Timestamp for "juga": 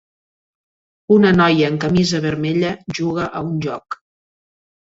3.03-3.29